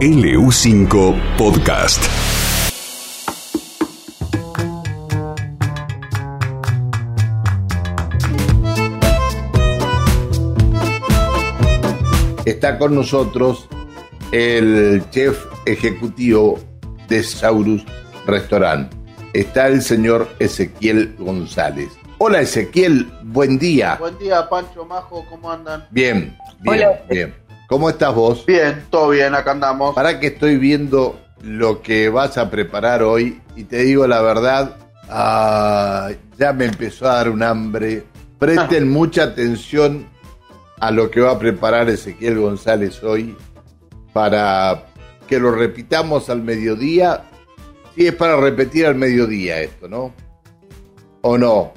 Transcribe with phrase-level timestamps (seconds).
[0.00, 2.02] LU5 Podcast.
[12.46, 13.68] Está con nosotros
[14.32, 16.58] el chef ejecutivo
[17.06, 17.84] de Saurus
[18.26, 18.90] Restaurant.
[19.34, 21.90] Está el señor Ezequiel González.
[22.16, 23.96] Hola Ezequiel, buen día.
[24.00, 25.86] Buen día, Pancho Majo, ¿cómo andan?
[25.90, 27.39] Bien, bien, bien.
[27.70, 28.44] ¿Cómo estás vos?
[28.46, 29.94] Bien, todo bien, acá andamos.
[29.94, 34.76] Para que estoy viendo lo que vas a preparar hoy y te digo la verdad,
[35.08, 38.02] ah, ya me empezó a dar un hambre.
[38.40, 40.08] Presten mucha atención
[40.80, 43.36] a lo que va a preparar Ezequiel González hoy
[44.12, 44.86] para
[45.28, 47.22] que lo repitamos al mediodía.
[47.94, 50.12] Sí, es para repetir al mediodía esto, ¿no?
[51.20, 51.72] ¿O no?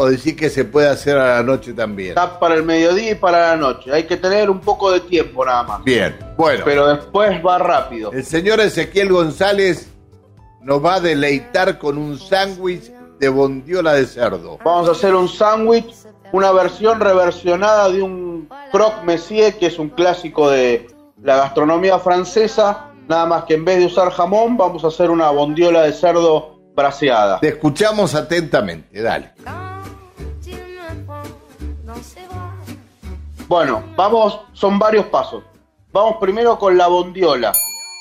[0.00, 2.10] O decir que se puede hacer a la noche también.
[2.10, 3.92] Está para el mediodía y para la noche.
[3.92, 5.84] Hay que tener un poco de tiempo nada más.
[5.84, 6.62] Bien, bueno.
[6.64, 8.12] Pero después va rápido.
[8.12, 9.88] El señor Ezequiel González
[10.62, 14.58] nos va a deleitar con un sándwich de bondiola de cerdo.
[14.64, 15.92] Vamos a hacer un sándwich,
[16.30, 20.86] una versión reversionada de un croque monsieur, que es un clásico de
[21.22, 22.92] la gastronomía francesa.
[23.08, 26.60] Nada más que en vez de usar jamón, vamos a hacer una bondiola de cerdo
[26.76, 27.40] braseada.
[27.40, 29.32] Te escuchamos atentamente, dale.
[33.48, 35.42] Bueno, vamos, son varios pasos.
[35.90, 37.50] Vamos primero con la bondiola.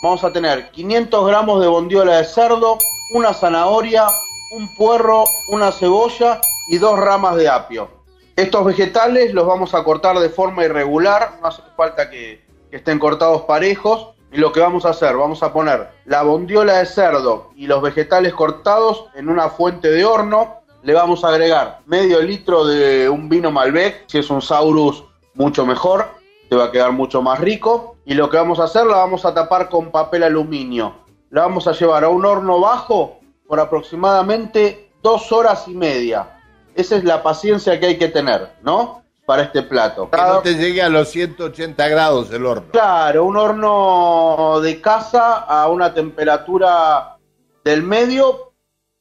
[0.04, 2.78] Vamos a tener 500 gramos de bondiola de cerdo,
[3.14, 4.08] una zanahoria,
[4.52, 7.88] un puerro, una cebolla y dos ramas de apio.
[8.36, 13.00] Estos vegetales los vamos a cortar de forma irregular, no hace falta que, que estén
[13.00, 14.10] cortados parejos.
[14.34, 17.82] Y lo que vamos a hacer, vamos a poner la bondiola de cerdo y los
[17.82, 20.58] vegetales cortados en una fuente de horno.
[20.84, 25.07] Le vamos a agregar medio litro de un vino Malbec, si es un Saurus
[25.38, 26.08] mucho mejor,
[26.50, 27.98] te va a quedar mucho más rico.
[28.06, 30.96] Y lo que vamos a hacer, la vamos a tapar con papel aluminio.
[31.30, 36.42] La vamos a llevar a un horno bajo por aproximadamente dos horas y media.
[36.76, 39.04] Esa es la paciencia que hay que tener, ¿no?
[39.26, 40.10] Para este plato.
[40.10, 42.72] Que no te llegue a los 180 grados el horno.
[42.72, 47.18] Claro, un horno de casa a una temperatura
[47.64, 48.54] del medio,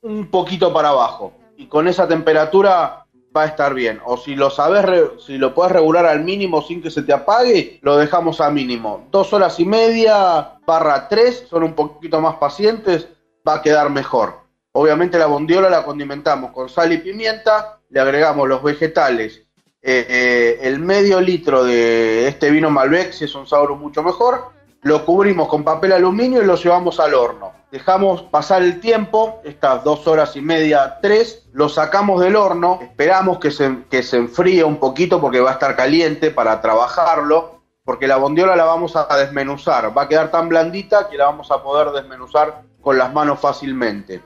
[0.03, 1.33] un poquito para abajo.
[1.57, 3.06] Y con esa temperatura
[3.37, 4.01] va a estar bien.
[4.05, 4.85] O si lo sabes,
[5.25, 9.07] si lo puedes regular al mínimo sin que se te apague, lo dejamos a mínimo.
[9.11, 13.09] Dos horas y media barra tres, son un poquito más pacientes,
[13.47, 14.41] va a quedar mejor.
[14.73, 19.43] Obviamente la bondiola la condimentamos con sal y pimienta, le agregamos los vegetales,
[19.83, 24.51] eh, eh, el medio litro de este vino Malbec, si es un sabor mucho mejor,
[24.83, 27.53] lo cubrimos con papel aluminio y lo llevamos al horno.
[27.71, 33.39] Dejamos pasar el tiempo, estas dos horas y media, tres, lo sacamos del horno, esperamos
[33.39, 38.07] que se, que se enfríe un poquito porque va a estar caliente para trabajarlo, porque
[38.07, 41.63] la bondiola la vamos a desmenuzar, va a quedar tan blandita que la vamos a
[41.63, 44.23] poder desmenuzar con las manos fácilmente.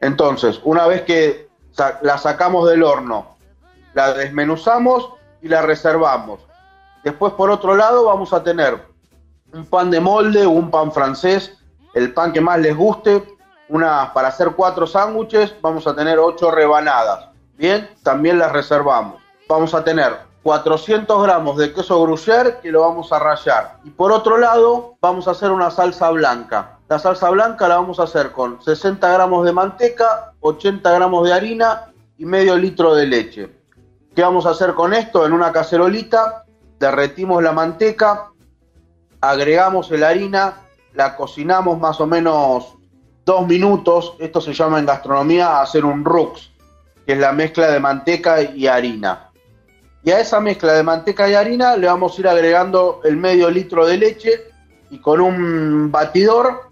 [0.00, 1.48] Entonces, una vez que
[2.02, 3.36] la sacamos del horno,
[3.94, 5.10] la desmenuzamos
[5.40, 6.40] y la reservamos.
[7.04, 8.80] Después, por otro lado, vamos a tener
[9.52, 11.58] un pan de molde un pan francés,
[11.94, 13.36] el pan que más les guste,
[13.68, 19.22] una, para hacer cuatro sándwiches vamos a tener ocho rebanadas, bien, también las reservamos.
[19.48, 23.78] Vamos a tener 400 gramos de queso gruyère que lo vamos a rallar.
[23.84, 26.78] Y por otro lado vamos a hacer una salsa blanca.
[26.88, 31.32] La salsa blanca la vamos a hacer con 60 gramos de manteca, 80 gramos de
[31.32, 33.50] harina y medio litro de leche.
[34.14, 35.24] ¿Qué vamos a hacer con esto?
[35.24, 36.44] En una cacerolita
[36.78, 38.30] derretimos la manteca,
[39.20, 40.54] agregamos la harina,
[40.94, 42.74] la cocinamos más o menos
[43.24, 44.14] dos minutos.
[44.18, 46.50] Esto se llama en gastronomía hacer un rux,
[47.06, 49.30] que es la mezcla de manteca y harina.
[50.04, 53.50] Y a esa mezcla de manteca y harina le vamos a ir agregando el medio
[53.50, 54.30] litro de leche
[54.90, 56.70] y con un batidor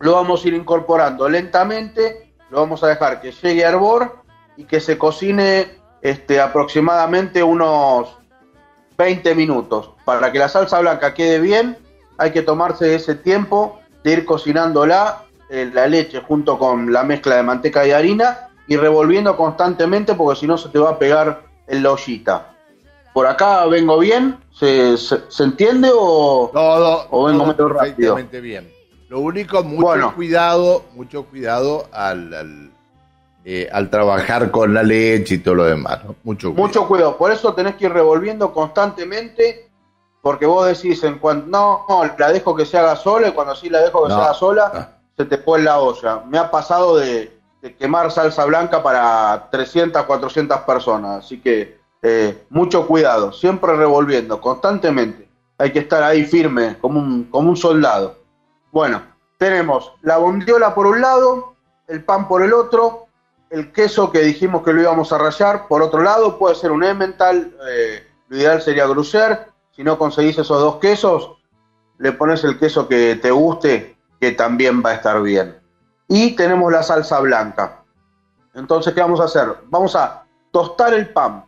[0.00, 2.32] lo vamos a ir incorporando lentamente.
[2.50, 4.22] Lo vamos a dejar que llegue a hervor
[4.56, 8.16] y que se cocine este, aproximadamente unos
[8.96, 9.90] 20 minutos.
[10.04, 11.78] Para que la salsa blanca quede bien,
[12.18, 17.36] hay que tomarse ese tiempo de ir cocinándola, eh, la leche junto con la mezcla
[17.36, 21.42] de manteca y harina y revolviendo constantemente porque si no se te va a pegar
[21.66, 22.54] en la ollita.
[23.14, 24.36] ¿Por acá vengo bien?
[24.52, 28.14] ¿Se, se, entiende o, todo, o vengo todo medio rápido?
[28.14, 28.70] perfectamente bien.
[29.08, 30.14] Lo único, mucho Bueno.
[30.14, 32.70] cuidado, mucho cuidado al, al,
[33.44, 36.04] eh, al trabajar con la leche y todo lo demás.
[36.04, 36.14] ¿no?
[36.24, 36.66] Mucho cuidado.
[36.68, 39.67] Mucho cuidado, por eso tenés que ir revolviendo constantemente,
[40.22, 43.54] porque vos decís, en cuanto no, no, la dejo que se haga sola, y cuando
[43.54, 44.86] sí la dejo que No, se haga sola, no.
[45.16, 46.22] se te pone la olla.
[46.26, 52.44] Me ha pasado de, de quemar salsa blanca para 300, 400 personas, así que eh,
[52.50, 55.28] mucho cuidado, siempre revolviendo, constantemente.
[55.58, 58.16] Hay que estar ahí firme, como un, como un soldado.
[58.70, 59.02] Bueno,
[59.38, 61.54] tenemos la bondiola por un lado,
[61.88, 63.06] el pan por el otro,
[63.50, 66.84] el queso que dijimos que lo íbamos a rallar por otro lado, puede ser un
[66.84, 69.46] Emmental, eh, lo ideal sería Gruyère,
[69.78, 71.36] si no conseguís esos dos quesos,
[71.98, 75.56] le pones el queso que te guste, que también va a estar bien.
[76.08, 77.84] Y tenemos la salsa blanca.
[78.54, 79.46] Entonces, ¿qué vamos a hacer?
[79.66, 81.44] Vamos a tostar el pan.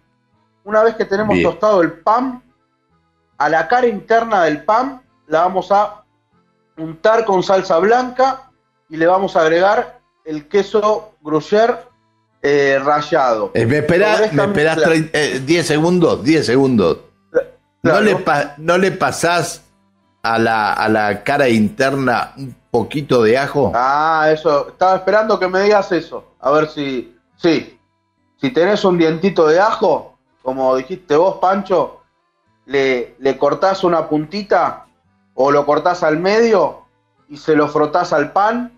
[0.62, 2.40] Una vez que tenemos tostado el pan,
[3.36, 6.04] a la cara interna del pan la vamos a
[6.76, 8.48] untar con salsa blanca
[8.88, 11.78] y le vamos a agregar el queso gruyère
[12.42, 13.50] eh, rallado.
[13.54, 17.09] Eh, me 10 eh, segundos, 10 segundos.
[17.82, 18.16] ¿No, le
[18.58, 19.64] ¿No le pasás
[20.22, 23.72] a la, a la cara interna un poquito de ajo?
[23.74, 24.68] Ah, eso.
[24.68, 26.24] Estaba esperando que me digas eso.
[26.40, 27.16] A ver si.
[27.36, 27.78] Sí.
[28.36, 32.00] Si tenés un dientito de ajo, como dijiste vos, Pancho,
[32.66, 34.86] le, le cortás una puntita
[35.34, 36.86] o lo cortás al medio
[37.28, 38.72] y se lo frotás al pan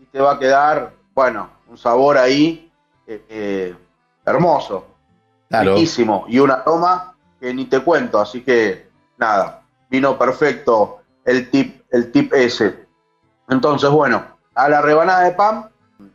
[0.00, 2.70] y te va a quedar, bueno, un sabor ahí
[3.06, 3.76] eh, eh,
[4.24, 4.86] hermoso,
[5.50, 7.11] riquísimo y una toma
[7.42, 12.86] que ni te cuento, así que nada, vino perfecto el tip, el tip ese.
[13.48, 14.22] Entonces, bueno,
[14.54, 15.68] a la rebanada de pan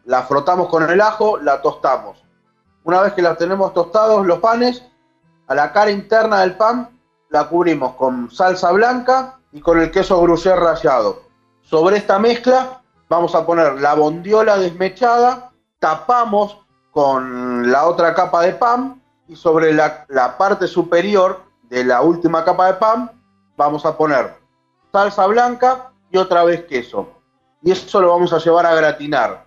[0.06, 2.24] la frotamos con el ajo, la tostamos.
[2.86, 4.82] Una vez que la tenemos tostados los panes,
[5.48, 6.98] a la cara interna del pan
[7.30, 11.24] la cubrimos con salsa blanca y con el queso gruyère rallado.
[11.62, 16.58] Sobre esta mezcla vamos a poner la bondiola desmechada, tapamos
[16.92, 18.97] con la otra capa de pan
[19.28, 20.06] y sobre la,
[20.38, 23.12] parte superior de la última capa de pan
[23.56, 24.36] vamos a poner
[24.92, 27.10] salsa blanca y otra vez queso.
[27.62, 29.46] Y eso lo vamos a llevar a gratinar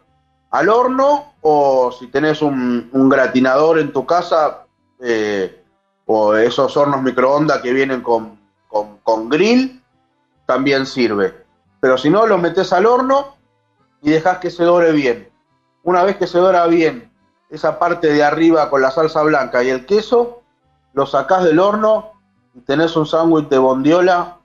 [0.50, 4.67] al horno o si tenés un, gratinador en tu casa
[5.00, 5.65] eh,
[6.06, 8.38] o esos hornos microondas que vienen con,
[8.69, 9.82] con grill,
[10.44, 11.44] también sirve.
[11.81, 13.37] Pero si no, lo metes al horno
[14.03, 15.31] y dejas que se dore bien.
[15.82, 17.10] Una vez que se dora bien
[17.50, 20.43] esa parte de arriba con la salsa blanca y el queso,
[20.93, 22.12] lo sacás del horno
[22.55, 24.38] y tenés un sándwich de bondiola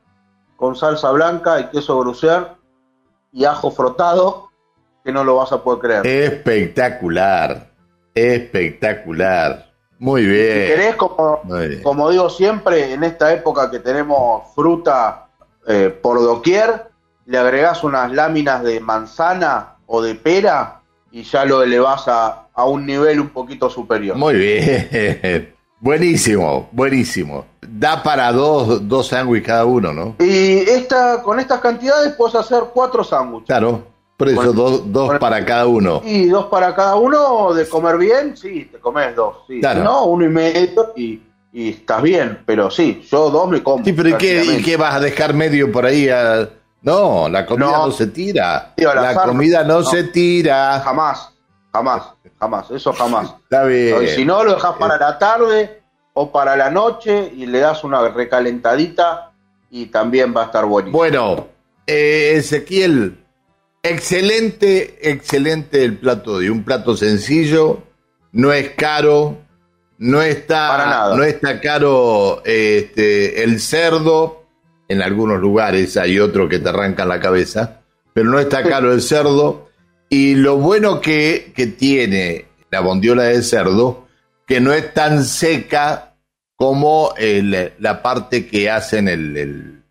[0.57, 2.47] con salsa blanca y queso gruyère
[3.31, 4.49] y ajo frotado
[5.03, 6.07] que no lo vas a poder creer.
[6.07, 7.69] Espectacular,
[8.13, 9.71] espectacular.
[9.99, 10.61] Muy bien.
[10.61, 11.41] Si querés, como,
[11.83, 15.27] como digo siempre, en esta época que tenemos fruta
[15.67, 16.87] eh, por doquier,
[17.25, 20.81] le agregás unas láminas de manzana o de pera
[21.15, 24.17] y ya lo elevás a, a un nivel un poquito superior.
[24.17, 25.55] Muy bien.
[25.79, 27.45] Buenísimo, buenísimo.
[27.61, 30.15] Da para dos, dos sándwiches cada uno, ¿no?
[30.19, 33.47] Y esta, con estas cantidades puedes hacer cuatro sándwiches.
[33.47, 33.83] Claro,
[34.17, 36.01] por eso dos, dos para cada uno.
[36.03, 39.37] Y dos para cada uno, de comer bien, sí, te comes dos.
[39.47, 39.61] Sí.
[39.61, 41.21] No, uno y medio y
[41.55, 43.81] y estás bien, pero sí, yo dos me como.
[43.85, 46.09] Sí, pero ¿y qué, vas a dejar medio por ahí?
[46.85, 48.73] No, la comida no, se tira.
[48.77, 50.79] la comida no, se tira.
[50.81, 51.31] Jamás,
[51.73, 52.03] jamás,
[52.39, 53.33] jamás, eso jamás.
[53.43, 54.07] Está bien.
[54.09, 55.81] si no, lo dejas para la tarde
[56.13, 59.31] o para la noche y le das una recalentadita
[59.71, 60.95] y también va a estar buenísimo.
[60.95, 61.47] Bueno,
[61.87, 63.17] eh, Ezequiel,
[63.81, 67.79] excelente, excelente el plato de un plato sencillo,
[68.31, 69.39] no es caro,
[69.97, 74.44] no está, no está caro este, el cerdo.
[74.87, 77.81] En algunos lugares hay otro que te arranca la cabeza,
[78.13, 79.69] pero no está caro el cerdo.
[80.09, 84.07] Y lo bueno que, que tiene la bondiola de cerdo,
[84.45, 86.13] que no es tan seca
[86.55, 89.83] como el, la parte que hacen el, el,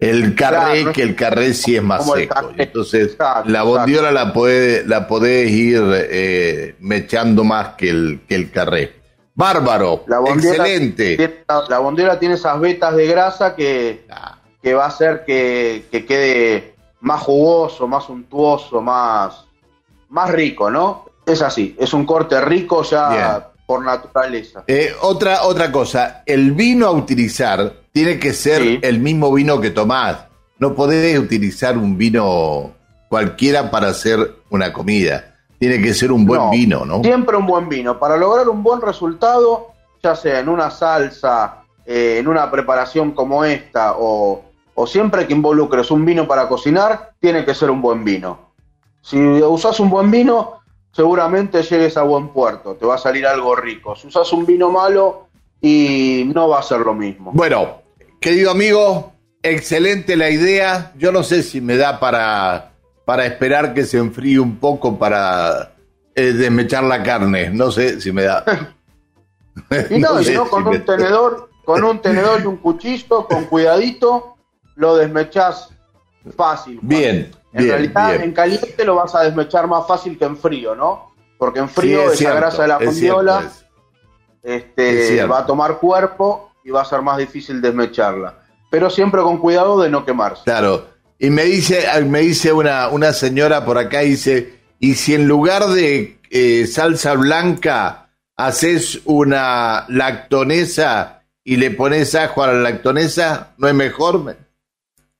[0.00, 2.52] el carré, que el carré sí es más seco.
[2.58, 8.50] Entonces, la bondiola la, puede, la podés ir eh, mechando más que el, que el
[8.50, 9.03] carré.
[9.34, 11.44] Bárbaro, la excelente.
[11.68, 14.06] la bondiola tiene esas vetas de grasa que,
[14.62, 19.44] que va a hacer que, quede más jugoso, más suntuoso, más,
[20.08, 21.06] más rico, ¿no?
[21.26, 24.62] Es así, es un corte rico ya por naturaleza.
[24.68, 29.70] Eh, otra, otra cosa, el vino a utilizar tiene que ser el mismo vino que
[29.70, 30.26] tomás.
[30.58, 32.72] No podés utilizar un vino
[33.08, 37.02] cualquiera para hacer una comida tiene que ser un buen vino, ¿no?
[37.02, 37.98] Siempre un buen vino.
[37.98, 43.44] Para lograr un buen resultado, ya sea en una salsa, eh, en una preparación como
[43.44, 44.42] esta, o,
[44.86, 48.50] siempre que involucres un vino para cocinar, tiene que ser un buen vino.
[49.00, 50.60] Si usas un buen vino,
[50.92, 53.94] seguramente llegues a buen puerto, te va a salir algo rico.
[53.94, 55.24] Si usas un vino malo,
[55.64, 57.30] y no va a ser lo mismo.
[57.32, 57.80] Bueno,
[58.20, 60.92] querido amigo, excelente la idea.
[60.98, 62.73] Yo no sé si me da para
[63.04, 65.72] para esperar que se enfríe un poco para
[66.14, 67.50] eh, desmechar la carne.
[67.50, 68.44] No sé si me da.
[69.90, 74.36] y no, no con un tenedor, con un tenedor y un cuchillo, con cuidadito,
[74.76, 75.70] lo desmechás
[76.36, 76.78] fácil.
[76.82, 78.22] Bien, en bien, realidad, bien.
[78.22, 81.14] en caliente lo vas a desmechar más fácil que en frío, ¿no?
[81.38, 83.64] Porque en Sí, frío es esa cierto, grasa de la es.
[84.42, 88.40] Es este, va a tomar cuerpo y va a ser más difícil desmecharla.
[88.70, 90.44] Pero siempre con cuidado de no quemarse.
[90.44, 90.93] Claro.
[91.24, 95.68] Y me dice, me dice una, una señora por acá, dice, y si en lugar
[95.68, 103.68] de eh, salsa blanca haces una lactonesa y le pones ajo a la lactonesa, ¿no
[103.68, 104.22] es mejor?
[104.22, 104.36] Me-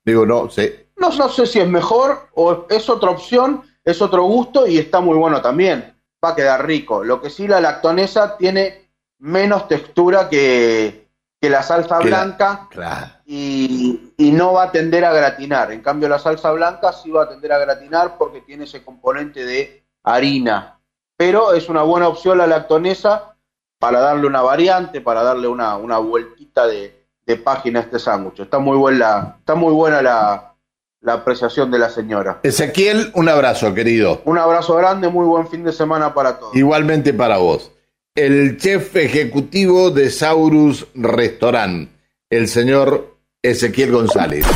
[0.04, 0.88] Digo, no, sé.
[0.99, 5.00] No, no sé si es mejor o es otra opción, es otro gusto y está
[5.00, 5.94] muy bueno también.
[6.23, 7.02] Va a quedar rico.
[7.02, 11.03] Lo que sí, la lactonesa tiene menos textura que,
[11.44, 13.06] que la salsa Que la- blanca Claro.
[13.26, 15.72] y, y no va a tender a gratinar.
[15.72, 19.44] En cambio, la salsa blanca sí va a tender a gratinar porque tiene ese componente
[19.44, 20.78] de harina.
[21.16, 23.36] Pero es una buena opción la lactonesa
[23.78, 28.40] para darle una variante, para darle una, una vueltita de, de página a este sándwich.
[28.40, 30.54] Está muy buena, está muy buena la,
[31.02, 32.40] la apreciación de la señora.
[32.42, 34.22] Ezequiel, un abrazo, querido.
[34.24, 36.56] Un abrazo grande, muy buen fin de semana para todos.
[36.56, 37.70] Igualmente para vos.
[38.16, 41.88] El chef ejecutivo de Saurus Restaurant,
[42.30, 44.47] el señor Ezequiel González.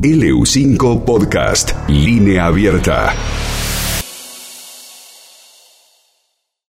[0.00, 3.14] LU5 Podcast, línea abierta.